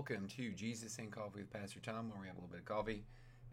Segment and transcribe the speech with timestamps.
[0.00, 2.64] Welcome to Jesus and Coffee with Pastor Tom, where we have a little bit of
[2.64, 3.04] coffee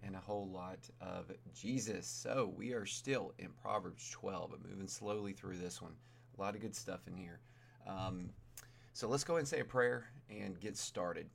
[0.01, 2.07] and a whole lot of Jesus.
[2.07, 5.91] So we are still in Proverbs 12, but moving slowly through this one.
[6.37, 7.41] A lot of good stuff in here.
[7.85, 8.29] Um,
[8.93, 11.27] so let's go ahead and say a prayer and get started.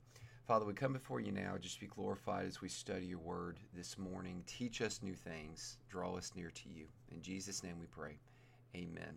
[0.47, 1.57] Father, we come before you now.
[1.61, 4.43] Just be glorified as we study your word this morning.
[4.47, 5.77] Teach us new things.
[5.89, 6.85] Draw us near to you.
[7.11, 8.17] In Jesus' name we pray.
[8.75, 9.15] Amen.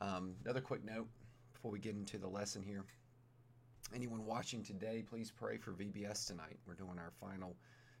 [0.00, 1.06] Um, another quick note
[1.52, 2.86] before we get into the lesson here
[3.94, 6.58] anyone watching today, please pray for VBS tonight.
[6.66, 7.56] We're doing our final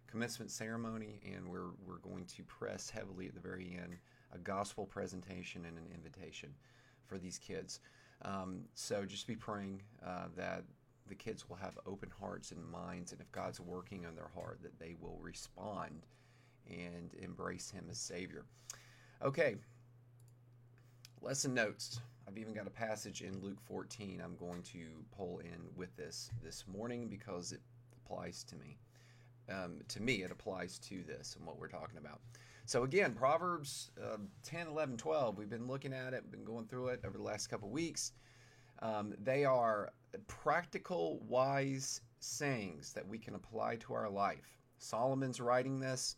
[0.06, 3.96] commencement ceremony, and we're we're going to press heavily at the very end
[4.34, 6.50] a gospel presentation and an invitation
[7.06, 7.80] for these kids.
[8.22, 10.64] Um, so just be praying uh, that
[11.08, 14.60] the kids will have open hearts and minds, and if God's working on their heart,
[14.62, 16.06] that they will respond
[16.70, 18.44] and embrace Him as Savior.
[19.22, 19.56] Okay,
[21.20, 22.00] lesson notes.
[22.26, 26.30] I've even got a passage in Luke 14 I'm going to pull in with this
[26.42, 27.60] this morning because it
[28.04, 28.78] applies to me.
[29.48, 32.20] Um, to me, it applies to this and what we're talking about.
[32.64, 36.88] So, again, Proverbs uh, 10, 11, 12, we've been looking at it, been going through
[36.88, 38.12] it over the last couple weeks.
[38.80, 39.92] Um, they are
[40.28, 44.58] practical, wise sayings that we can apply to our life.
[44.78, 46.16] Solomon's writing this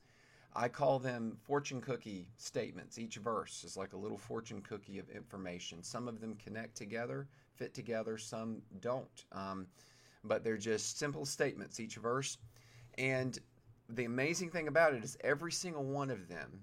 [0.56, 2.98] I call them fortune cookie statements.
[2.98, 5.82] Each verse is like a little fortune cookie of information.
[5.82, 9.24] Some of them connect together, fit together, some don't.
[9.32, 9.66] Um,
[10.22, 12.38] but they're just simple statements, each verse.
[12.98, 13.38] And
[13.88, 16.62] the amazing thing about it is every single one of them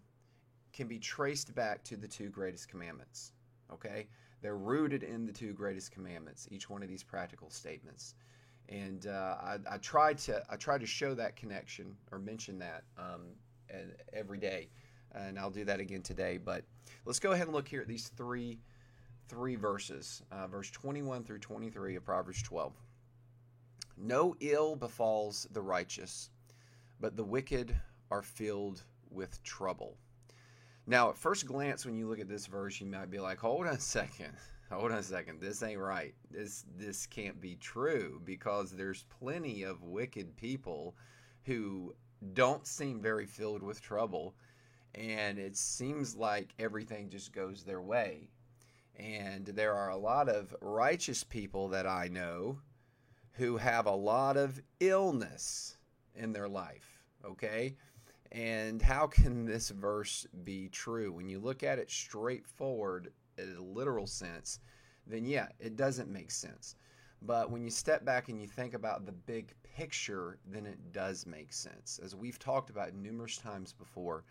[0.72, 3.34] can be traced back to the two greatest commandments.
[3.74, 4.08] Okay?
[4.42, 8.16] They're rooted in the two greatest commandments, each one of these practical statements.
[8.70, 12.84] And uh, I, I tried to I tried to show that connection or mention that
[12.98, 13.24] um,
[14.14, 14.70] every day,
[15.14, 16.38] and I'll do that again today.
[16.38, 16.64] But
[17.06, 18.60] let's go ahead and look here at these three
[19.28, 22.74] three verses, uh, verse 21 through 23 of Proverbs 12.
[23.98, 26.30] No ill befalls the righteous,
[27.00, 27.74] but the wicked
[28.10, 29.98] are filled with trouble.
[30.86, 33.68] Now, at first glance, when you look at this verse, you might be like, "Hold
[33.68, 34.34] on a second,
[34.70, 35.40] hold on a second.
[35.40, 36.14] This ain't right.
[36.30, 40.96] This this can't be true because there's plenty of wicked people
[41.44, 41.94] who
[42.34, 44.36] don't seem very filled with trouble.
[44.96, 48.30] And it seems like everything just goes their way.
[48.98, 52.60] And there are a lot of righteous people that I know
[53.34, 55.78] who have a lot of illness
[56.16, 57.02] in their life.
[57.26, 57.76] Okay?
[58.32, 61.12] And how can this verse be true?
[61.12, 64.60] When you look at it straightforward, in a literal sense,
[65.08, 66.76] then yeah, it doesn't make sense.
[67.22, 71.26] But when you step back and you think about the big picture, then it does
[71.26, 72.00] make sense.
[72.04, 74.24] As we've talked about numerous times before,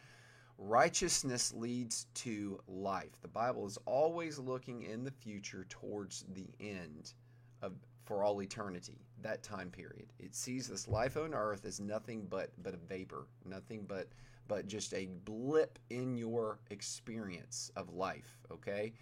[0.58, 3.20] righteousness leads to life.
[3.22, 7.14] The Bible is always looking in the future towards the end
[7.62, 7.72] of
[8.04, 10.12] for all eternity, that time period.
[10.18, 14.08] It sees this life on earth as nothing but but a vapor, nothing but
[14.48, 18.92] but just a blip in your experience of life, okay?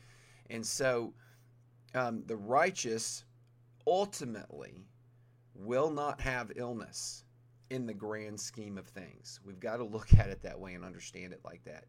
[0.51, 1.15] And so
[1.95, 3.25] um, the righteous
[3.87, 4.85] ultimately
[5.59, 7.25] will not have illness
[7.71, 9.41] in the grand scheme of things.
[9.45, 11.85] We've got to look at it that way and understand it like that.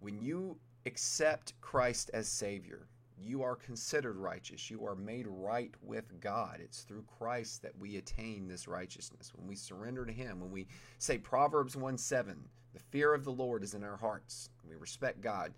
[0.00, 0.56] When you
[0.86, 4.70] accept Christ as Savior, you are considered righteous.
[4.70, 6.58] You are made right with God.
[6.60, 9.32] It's through Christ that we attain this righteousness.
[9.34, 10.66] When we surrender to Him, when we
[10.98, 12.36] say Proverbs 1 7,
[12.72, 15.54] the fear of the Lord is in our hearts, we respect God.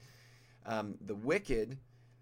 [0.67, 1.79] Um, the wicked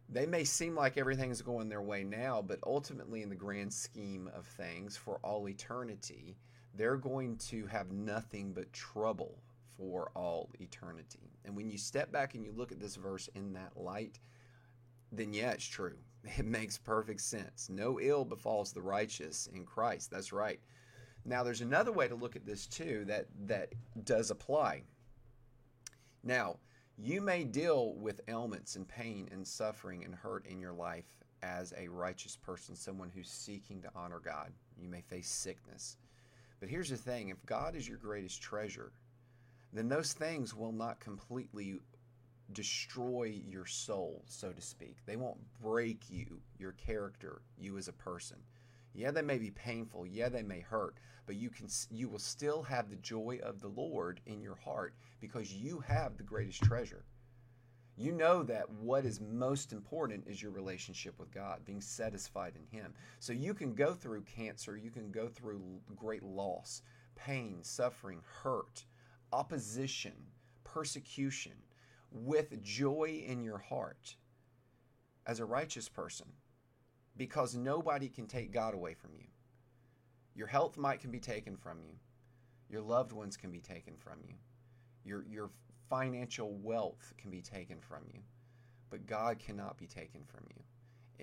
[0.08, 4.30] they may seem like everything's going their way now, but ultimately, in the grand scheme
[4.34, 6.36] of things, for all eternity,
[6.74, 9.38] they're going to have nothing but trouble
[9.76, 11.32] for all eternity.
[11.44, 14.18] And when you step back and you look at this verse in that light,
[15.12, 15.96] then yeah, it's true.
[16.38, 17.68] It makes perfect sense.
[17.68, 20.10] No ill befalls the righteous in Christ.
[20.10, 20.58] That's right.
[21.26, 23.74] Now, there's another way to look at this too that that
[24.04, 24.84] does apply.
[26.22, 26.56] Now,
[26.98, 31.04] you may deal with ailments and pain and suffering and hurt in your life
[31.42, 34.52] as a righteous person, someone who's seeking to honor God.
[34.80, 35.96] You may face sickness.
[36.60, 38.92] But here's the thing if God is your greatest treasure,
[39.72, 41.80] then those things will not completely
[42.52, 44.96] destroy your soul, so to speak.
[45.04, 48.36] They won't break you, your character, you as a person.
[48.94, 50.06] Yeah, they may be painful.
[50.06, 53.68] Yeah, they may hurt, but you can you will still have the joy of the
[53.68, 57.04] Lord in your heart because you have the greatest treasure.
[57.96, 62.78] You know that what is most important is your relationship with God, being satisfied in
[62.78, 62.92] Him.
[63.20, 65.62] So you can go through cancer, you can go through
[65.94, 66.82] great loss,
[67.14, 68.84] pain, suffering, hurt,
[69.32, 70.14] opposition,
[70.64, 71.52] persecution
[72.10, 74.16] with joy in your heart
[75.26, 76.26] as a righteous person
[77.16, 79.26] because nobody can take God away from you.
[80.34, 81.94] Your health might can be taken from you.
[82.68, 84.34] Your loved ones can be taken from you.
[85.04, 85.50] Your your
[85.88, 88.20] financial wealth can be taken from you.
[88.90, 90.62] But God cannot be taken from you.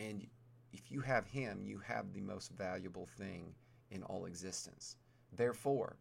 [0.01, 0.25] And
[0.71, 3.53] if you have him, you have the most valuable thing
[3.89, 4.95] in all existence.
[5.33, 5.97] Therefore,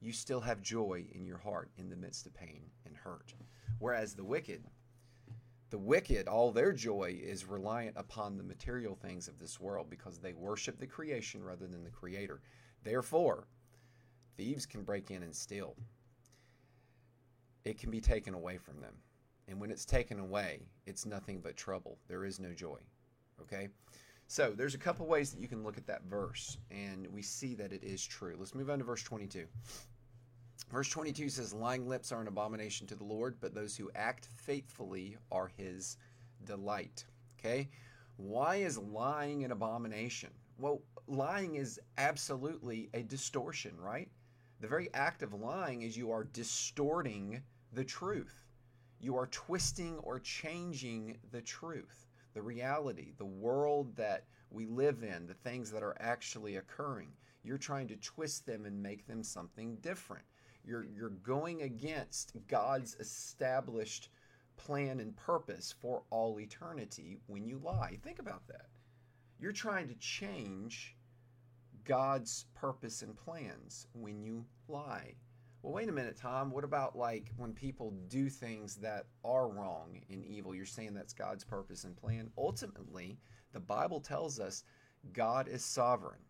[0.00, 3.34] you still have joy in your heart in the midst of pain and hurt.
[3.78, 4.64] Whereas the wicked,
[5.72, 10.18] the wicked, all their joy is reliant upon the material things of this world because
[10.18, 12.42] they worship the creation rather than the creator.
[12.84, 13.46] Therefore,
[14.36, 15.74] thieves can break in and steal.
[17.64, 18.92] It can be taken away from them.
[19.48, 21.96] And when it's taken away, it's nothing but trouble.
[22.06, 22.78] There is no joy.
[23.40, 23.68] Okay?
[24.26, 27.54] So there's a couple ways that you can look at that verse, and we see
[27.54, 28.36] that it is true.
[28.38, 29.46] Let's move on to verse 22.
[30.70, 34.28] Verse 22 says, Lying lips are an abomination to the Lord, but those who act
[34.36, 35.98] faithfully are his
[36.44, 37.04] delight.
[37.38, 37.68] Okay?
[38.16, 40.30] Why is lying an abomination?
[40.58, 44.08] Well, lying is absolutely a distortion, right?
[44.60, 47.42] The very act of lying is you are distorting
[47.72, 48.46] the truth.
[49.00, 55.26] You are twisting or changing the truth, the reality, the world that we live in,
[55.26, 57.08] the things that are actually occurring.
[57.42, 60.24] You're trying to twist them and make them something different.
[60.64, 64.10] You're, you're going against God's established
[64.56, 67.98] plan and purpose for all eternity when you lie.
[68.02, 68.66] Think about that.
[69.40, 70.96] You're trying to change
[71.84, 75.14] God's purpose and plans when you lie.
[75.62, 76.50] Well, wait a minute, Tom.
[76.50, 80.54] What about like when people do things that are wrong and evil?
[80.54, 82.30] You're saying that's God's purpose and plan.
[82.36, 83.18] Ultimately,
[83.52, 84.64] the Bible tells us
[85.12, 86.20] God is sovereign.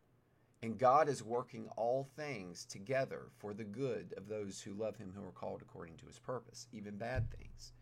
[0.62, 5.12] And God is working all things together for the good of those who love him
[5.12, 7.72] who are called according to his purpose, even bad things.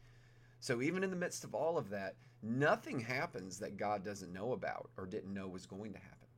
[0.61, 4.53] So, even in the midst of all of that, nothing happens that God doesn't know
[4.53, 6.29] about or didn't know was going to happen.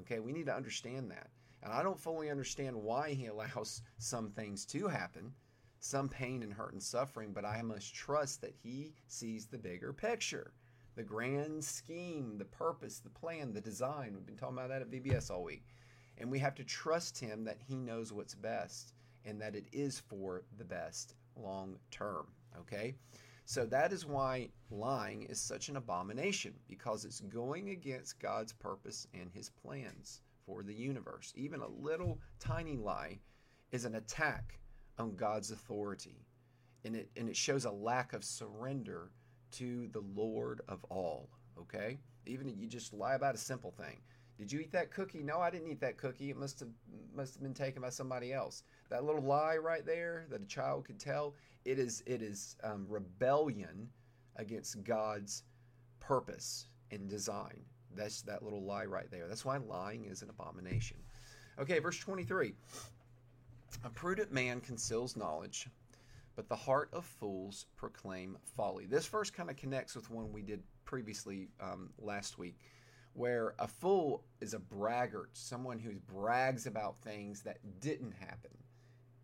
[0.00, 1.28] Okay, we need to understand that.
[1.62, 5.34] And I don't fully understand why he allows some things to happen,
[5.80, 9.92] some pain and hurt and suffering, but I must trust that he sees the bigger
[9.92, 10.52] picture
[10.96, 14.12] the grand scheme, the purpose, the plan, the design.
[14.14, 15.64] We've been talking about that at VBS all week.
[16.18, 18.94] And we have to trust Him that He knows what's best
[19.24, 22.26] and that it is for the best long term.
[22.60, 22.94] Okay?
[23.46, 29.06] So that is why lying is such an abomination because it's going against God's purpose
[29.12, 31.32] and His plans for the universe.
[31.36, 33.18] Even a little tiny lie
[33.72, 34.58] is an attack
[34.98, 36.24] on God's authority.
[36.84, 39.10] And it, and it shows a lack of surrender
[39.54, 41.28] to the Lord of all.
[41.58, 41.98] Okay?
[42.26, 44.00] Even if you just lie about a simple thing.
[44.38, 45.22] Did you eat that cookie?
[45.22, 46.30] No, I didn't eat that cookie.
[46.30, 46.70] It must have
[47.14, 48.64] must have been taken by somebody else.
[48.90, 51.34] That little lie right there that a child could tell,
[51.64, 53.88] it is it is um, rebellion
[54.36, 55.44] against God's
[56.00, 57.60] purpose and design.
[57.94, 59.28] That's that little lie right there.
[59.28, 60.96] That's why lying is an abomination.
[61.60, 62.54] Okay, verse 23.
[63.84, 65.68] A prudent man conceals knowledge,
[66.36, 68.86] but the heart of fools proclaim folly.
[68.86, 72.58] This verse kind of connects with one we did previously um, last week,
[73.12, 78.50] where a fool is a braggart, someone who brags about things that didn't happen,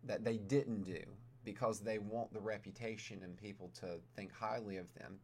[0.03, 1.03] that they didn't do,
[1.43, 5.19] because they want the reputation and people to think highly of them.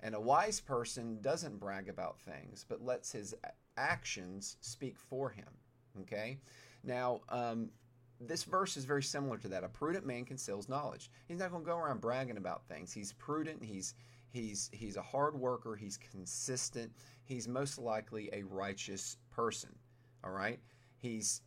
[0.00, 3.34] And a wise person doesn't brag about things, but lets his
[3.76, 5.46] actions speak for him.
[6.00, 6.38] Okay?
[6.84, 7.70] Now, um,
[8.26, 9.64] this verse is very similar to that.
[9.64, 11.10] A prudent man conceals knowledge.
[11.26, 12.92] He's not going to go around bragging about things.
[12.92, 13.62] He's prudent.
[13.62, 13.94] He's
[14.30, 15.76] he's he's a hard worker.
[15.76, 16.92] He's consistent.
[17.24, 19.70] He's most likely a righteous person.
[20.24, 20.60] All right.
[20.98, 21.42] He's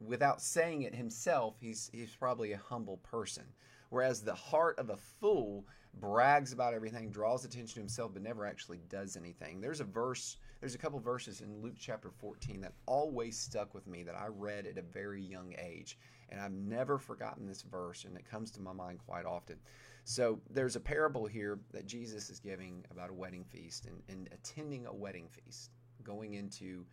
[0.00, 1.56] without saying it himself.
[1.60, 3.44] He's he's probably a humble person.
[3.90, 8.46] Whereas the heart of a fool brags about everything, draws attention to himself, but never
[8.46, 9.60] actually does anything.
[9.60, 13.86] There's a verse, there's a couple verses in Luke chapter 14 that always stuck with
[13.86, 15.98] me that I read at a very young age.
[16.30, 19.56] And I've never forgotten this verse, and it comes to my mind quite often.
[20.04, 24.28] So there's a parable here that Jesus is giving about a wedding feast and, and
[24.32, 25.70] attending a wedding feast,
[26.02, 26.84] going into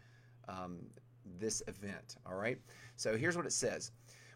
[0.48, 0.78] um,
[1.40, 2.18] this event.
[2.26, 2.60] All right.
[2.98, 3.92] So here's what it says.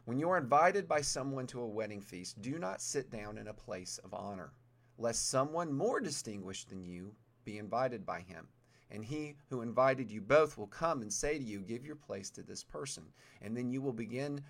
[0.05, 3.49] When you are invited by someone to a wedding feast, do not sit down in
[3.49, 4.53] a place of honor,
[4.97, 7.13] lest someone more distinguished than you
[7.45, 8.47] be invited by him.
[8.91, 12.29] And he who invited you both will come and say to you, Give your place
[12.31, 13.13] to this person.
[13.41, 14.41] And then you will begin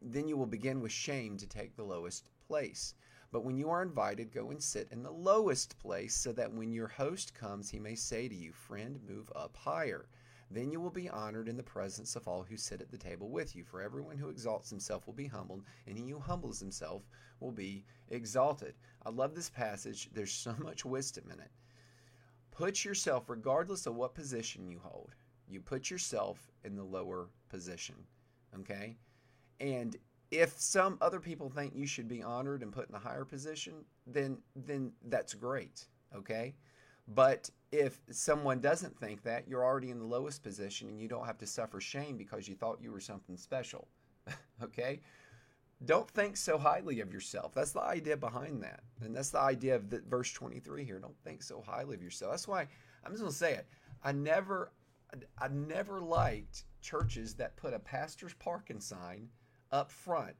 [0.00, 2.94] then you will begin with shame to take the lowest place.
[3.30, 6.72] But when you are invited, go and sit in the lowest place, so that when
[6.72, 10.08] your host comes, he may say to you, Friend, move up higher.
[10.50, 13.30] Then you will be honored in the presence of all who sit at the table
[13.30, 13.64] with you.
[13.64, 17.08] For everyone who exalts himself will be humbled, and he who humbles himself
[17.40, 18.74] will be exalted.
[19.04, 20.10] I love this passage.
[20.12, 21.50] There's so much wisdom in it.
[22.54, 25.14] Put yourself, regardless of what position you hold,
[25.46, 27.96] You put yourself in the lower position.
[28.60, 28.96] Okay?
[29.60, 29.96] And
[30.30, 33.84] if some other people think you should be honored and put in a higher position,
[34.06, 35.86] then then that's great.
[36.14, 36.54] Okay?
[37.08, 41.26] But if someone doesn't think that, you're already in the lowest position and you don't
[41.26, 43.88] have to suffer shame because you thought you were something special.
[44.62, 45.00] okay?
[45.84, 47.54] Don't think so highly of yourself.
[47.54, 48.80] That's the idea behind that.
[49.02, 50.98] And that's the idea of the, verse 23 here.
[50.98, 52.32] Don't think so highly of yourself.
[52.32, 52.66] That's why
[53.04, 53.66] I'm just going to say it.
[54.02, 54.72] I never
[55.38, 59.28] I never liked churches that put a pastor's parking sign
[59.70, 60.34] up front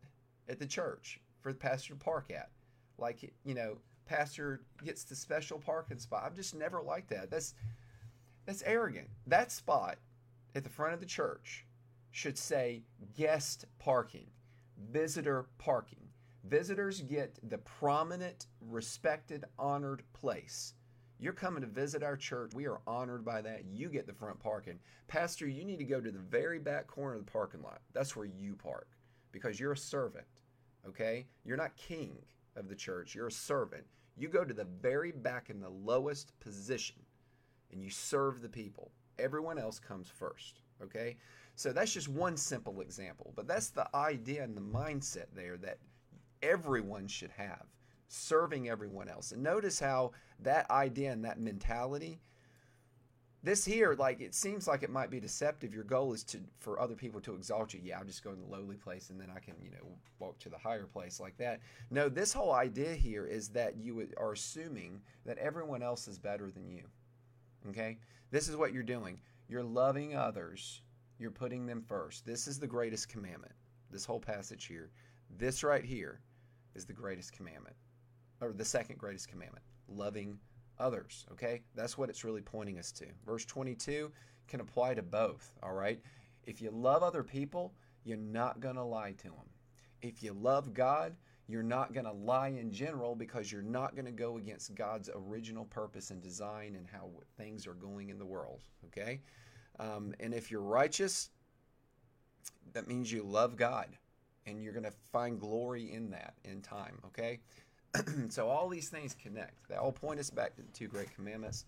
[0.49, 2.51] at the church for the pastor to park at.
[2.99, 6.25] Like, you know, pastor gets the special parking spot.
[6.25, 7.31] I've just never liked that.
[7.31, 7.55] That's
[8.47, 9.09] that's arrogant.
[9.27, 9.99] That spot
[10.55, 11.65] at the front of the church
[12.11, 12.83] should say
[13.17, 14.27] guest parking,
[14.91, 16.09] visitor parking.
[16.45, 20.75] Visitors get the prominent, respected, honored place.
[21.19, 22.53] You're coming to visit our church.
[22.55, 23.65] We are honored by that.
[23.65, 24.79] You get the front parking.
[25.09, 27.81] Pastor, you need to go to the very back corner of the parking lot.
[27.93, 28.89] That's where you park
[29.33, 30.27] because you're a servant,
[30.87, 31.27] okay?
[31.45, 32.19] You're not king
[32.57, 33.85] of the church, you're a servant.
[34.17, 36.97] You go to the very back in the lowest position
[37.73, 38.93] and you serve the people.
[39.19, 41.17] Everyone else comes first, okay?
[41.57, 45.79] So that's just one simple example, but that's the idea and the mindset there that
[46.43, 47.65] everyone should have
[48.09, 49.33] serving everyone else.
[49.33, 52.21] And notice how that idea and that mentality
[53.45, 55.75] this here like it seems like it might be deceptive.
[55.75, 57.81] Your goal is to for other people to exalt you.
[57.85, 59.87] Yeah i'll just go in the lowly place and then i can you know
[60.19, 61.61] walk to the higher place like that.
[61.91, 66.51] No this whole idea here is that you are assuming that everyone else is better
[66.51, 66.85] than you
[67.69, 67.99] okay?
[68.31, 69.21] This is what you're doing.
[69.49, 70.81] You're loving others
[71.19, 73.53] you're putting them first this is the greatest commandment
[73.91, 74.91] this whole passage here
[75.39, 76.21] this right here
[76.75, 77.77] is the greatest commandment
[78.41, 80.39] or the second greatest commandment loving
[80.79, 81.27] others.
[81.33, 81.63] Okay?
[81.75, 83.07] That's what it's really pointing us to.
[83.25, 84.11] Verse 22
[84.49, 85.55] can apply to both.
[85.63, 86.01] All right?
[86.45, 87.73] If you love other people,
[88.05, 89.49] you're not going to lie to them.
[90.03, 91.17] If you love God,
[91.47, 95.11] you're not going to lie in general because you're not going to go against God's
[95.15, 98.63] original purpose and design and how things are going in the world.
[98.87, 99.21] Okay?
[99.79, 101.31] Um, and if you're righteous,
[102.73, 103.89] that means you love God
[104.47, 106.99] and you're going to find glory in that in time.
[107.07, 107.41] Okay?
[108.29, 109.69] so all these things connect.
[109.69, 111.65] They all point us back to the two great commandments.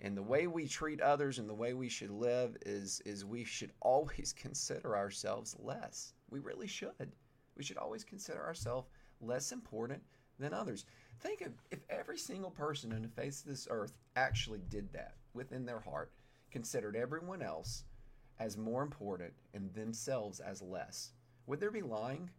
[0.00, 3.44] And the way we treat others and the way we should live is is we
[3.44, 6.14] should always consider ourselves less.
[6.30, 7.12] We really should.
[7.56, 8.88] We should always consider ourselves
[9.20, 10.02] less important
[10.38, 10.84] than others.
[11.20, 15.14] Think of if every single person on the face of this earth actually did that
[15.34, 16.12] within their heart,
[16.50, 17.84] considered everyone else
[18.38, 21.12] as more important and themselves as less.
[21.46, 22.30] Would there be lying?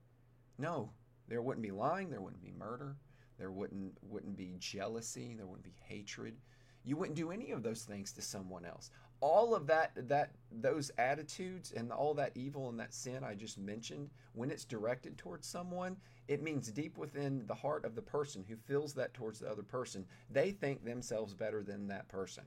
[0.57, 0.91] No,
[1.27, 2.95] there wouldn't be lying, there wouldn't be murder,
[3.39, 5.33] there wouldn't wouldn't be jealousy.
[5.35, 6.35] There wouldn't be hatred.
[6.83, 8.91] You wouldn't do any of those things to someone else.
[9.21, 13.57] All of that that those attitudes and all that evil and that sin I just
[13.57, 15.97] mentioned, when it's directed towards someone,
[16.27, 19.63] it means deep within the heart of the person who feels that towards the other
[19.63, 22.43] person, they think themselves better than that person.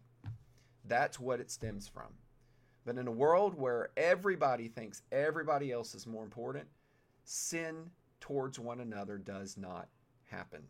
[0.84, 2.12] That's what it stems from.
[2.84, 6.66] But in a world where everybody thinks everybody else is more important,
[7.24, 9.88] sin towards one another does not
[10.24, 10.62] happen.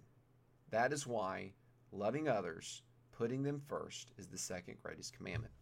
[0.70, 1.52] That is why
[1.90, 5.52] loving others, putting them first, is the second greatest commandment.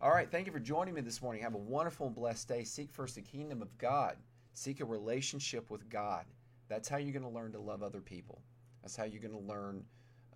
[0.00, 1.42] All right, thank you for joining me this morning.
[1.42, 2.64] Have a wonderful and blessed day.
[2.64, 4.16] Seek first the kingdom of God,
[4.52, 6.24] seek a relationship with God.
[6.68, 8.42] That's how you're going to learn to love other people.
[8.82, 9.84] That's how you're going to learn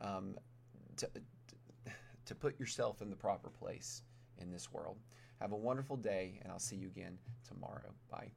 [0.01, 0.37] um,
[0.97, 1.09] to,
[2.29, 4.03] to put yourself in the proper place
[4.41, 4.99] in this world.
[5.41, 7.93] Have a wonderful day, and I'll see you again tomorrow.
[8.11, 8.33] Bye.